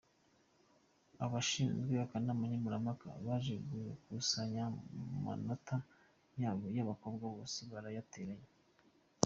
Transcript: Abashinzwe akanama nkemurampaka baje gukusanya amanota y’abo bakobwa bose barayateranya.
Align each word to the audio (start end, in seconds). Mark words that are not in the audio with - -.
Abashinzwe 1.25 1.93
akanama 2.05 2.43
nkemurampaka 2.49 3.07
baje 3.25 3.55
gukusanya 3.69 4.61
amanota 5.17 5.77
y’abo 6.73 6.81
bakobwa 6.89 7.25
bose 7.35 7.59
barayateranya. 7.71 8.47